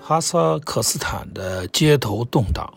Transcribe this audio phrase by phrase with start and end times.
[0.00, 2.72] 哈萨克斯坦的街头动荡，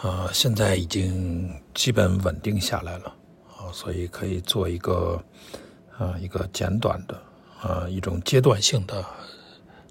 [0.00, 3.14] 呃，现在已经基本稳定下来了，
[3.48, 5.22] 啊，所以可以做一个，
[5.98, 7.22] 啊，一个简短的，
[7.60, 9.04] 啊，一种阶段性的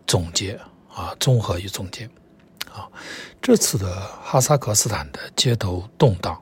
[0.07, 0.59] 总结，
[0.91, 2.09] 啊，综合与总结，
[2.75, 2.89] 啊，
[3.42, 6.39] 这次的哈萨克斯坦的街头动荡，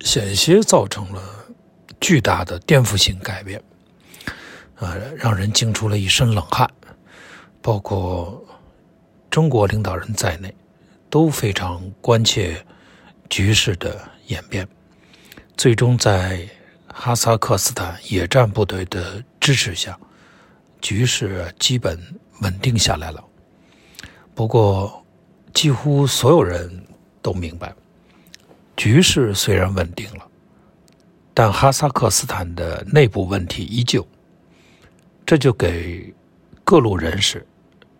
[0.00, 1.22] 险些造成了
[2.00, 3.62] 巨大的颠覆性改变，
[4.76, 6.70] 啊，让人惊出了一身冷汗。
[7.60, 8.44] 包括
[9.30, 10.54] 中国领导人在内，
[11.08, 12.62] 都非常关切
[13.30, 14.68] 局势的演变。
[15.56, 16.46] 最终，在
[16.86, 19.98] 哈萨克斯坦野战部队的支持下，
[20.82, 21.98] 局势基本
[22.42, 23.24] 稳定下来了。
[24.34, 25.04] 不过，
[25.52, 26.84] 几乎所有人
[27.22, 27.72] 都明白，
[28.76, 30.26] 局势虽然稳定了，
[31.32, 34.06] 但哈萨克斯坦的内部问题依旧。
[35.24, 36.12] 这就给
[36.64, 37.46] 各路人士。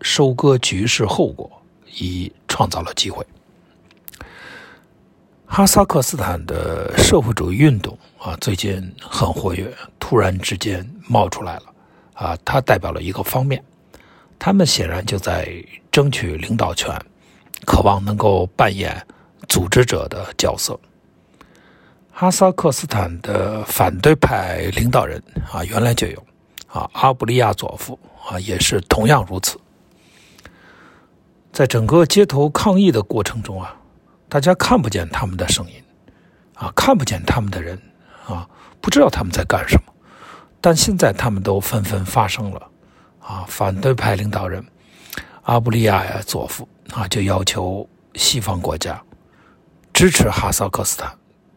[0.02, 1.50] 收割局势后果，
[1.96, 3.24] 以创造了机会。
[5.46, 11.62] 哈萨克斯坦的社会主义运动啊，最近很活跃，突然之间冒出来了
[12.12, 13.64] 啊，它代表了一个方面，
[14.38, 15.48] 他们显然就在
[15.90, 16.94] 争取领导权，
[17.64, 19.06] 渴望能够扮演
[19.48, 20.78] 组织者的角色。
[22.12, 26.24] 哈萨克斯坦的反对派领导人啊，原来就有
[26.68, 29.58] 啊，阿布利亚佐夫啊，也是同样如此。
[31.52, 33.74] 在整个街头抗议的过程中啊，
[34.28, 35.82] 大家看不见他们的声音，
[36.54, 37.80] 啊，看不见他们的人，
[38.26, 38.48] 啊，
[38.80, 39.92] 不知道他们在干什么。
[40.60, 42.70] 但现在他们都纷纷发声了，
[43.26, 44.62] 啊，反对派领导人
[45.44, 49.02] 阿布利亚呀佐夫啊，就要求西方国家
[49.94, 51.10] 支持哈萨克斯坦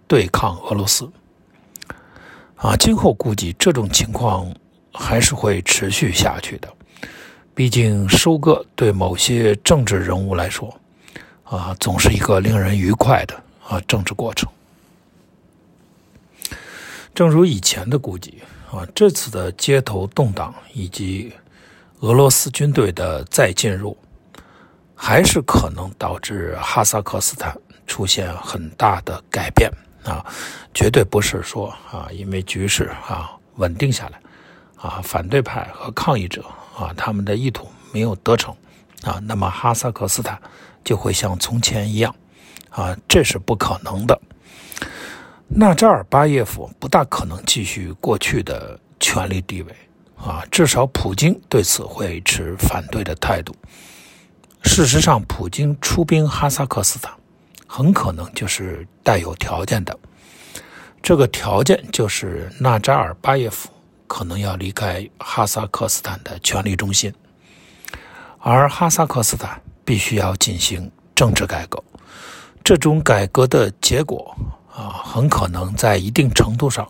[0.08, 1.10] 对抗俄罗斯。
[2.56, 4.52] 啊，今后估计这种情况
[4.94, 6.74] 还是会持续下去的。
[7.54, 10.76] 毕竟，收割对某些政治人物来说，
[11.44, 14.50] 啊，总是一个令人愉快的啊政治过程。
[17.14, 18.42] 正如以前的估计，
[18.72, 21.34] 啊，这次的街头动荡以及
[22.02, 23.98] 俄罗斯军队的再进入，
[24.96, 29.72] 还是可能导致哈萨克斯坦出现很大的改变
[30.04, 30.26] 啊，
[30.74, 34.22] 绝对不是说啊，因为局势啊稳定下来，
[34.78, 36.44] 啊，反对派和抗议者。
[36.78, 38.56] 啊，他们的意图没有得逞，
[39.02, 40.40] 啊，那么哈萨克斯坦
[40.84, 42.16] 就会像从前一样，
[42.70, 44.22] 啊，这是不可能的。
[45.48, 49.76] 纳扎尔巴耶夫不大可能继续过去的权力地位，
[50.18, 53.56] 啊，至少普京对此会持反对的态度。
[54.64, 57.14] 事实上，普京出兵哈萨克斯坦，
[57.66, 59.98] 很可能就是带有条件的，
[61.02, 63.70] 这个条件就是纳扎尔巴耶夫。
[64.10, 67.14] 可能要离开哈萨克斯坦的权力中心，
[68.40, 71.84] 而哈萨克斯坦必须要进行政治改革。
[72.64, 74.34] 这种改革的结果
[74.74, 76.90] 啊，很可能在一定程度上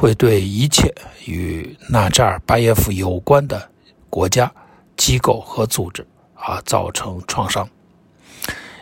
[0.00, 0.90] 会对一切
[1.26, 3.70] 与纳扎尔巴耶夫有关的
[4.08, 4.50] 国家、
[4.96, 7.68] 机构和组织啊造成创伤，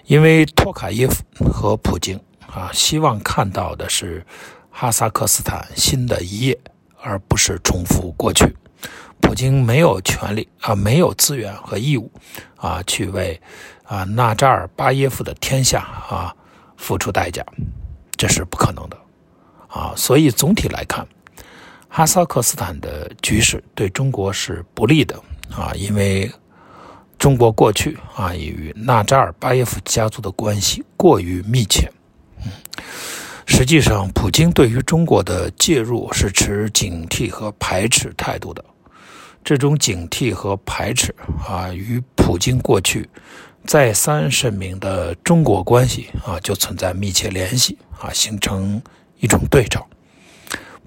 [0.06, 4.24] 因为托卡耶夫和普京啊希望看到的是
[4.70, 6.56] 哈萨克斯坦新的一页。
[7.00, 8.44] 而不是重复过去，
[9.20, 12.10] 普京没有权利啊，没有资源和义务
[12.56, 13.40] 啊，去为
[13.84, 16.34] 啊纳扎尔巴耶夫的天下啊
[16.76, 17.44] 付出代价，
[18.16, 18.98] 这是不可能的
[19.68, 19.94] 啊。
[19.96, 21.06] 所以总体来看，
[21.88, 25.14] 哈萨克斯坦的局势对中国是不利的
[25.50, 26.30] 啊，因为
[27.18, 31.90] 中国过去啊与纳扎尔巴耶夫家族的关系过于密切，
[32.44, 32.50] 嗯。
[33.46, 38.62] 实际上，普京对于中国的介入是持警惕和排斥态度的。
[39.42, 41.14] 这种警惕和排斥
[41.48, 43.08] 啊，与普京过去
[43.64, 48.80] 再三声明的中国关系啊，就存在密切联系啊，形成
[49.18, 49.86] 一种对照。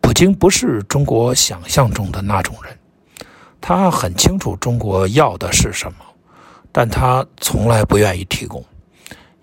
[0.01, 2.78] 普京不是中国想象中的那种人，
[3.62, 6.00] 他很清楚中国要的是什么，
[6.72, 8.63] 但他从来不愿意提供，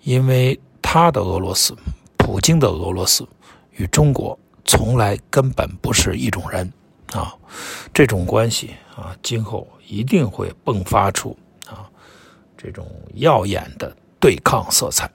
[0.03, 1.75] 因为他的俄罗斯。
[2.17, 3.27] 普京的俄罗斯
[3.71, 6.71] 与中国从来根本不是一种人
[7.11, 7.33] 啊，
[7.91, 11.89] 这种关系啊，今后一定会迸发出啊
[12.55, 15.09] 这种耀眼的对抗色彩。